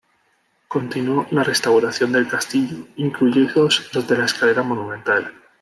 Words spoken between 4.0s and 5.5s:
de la escalera monumental.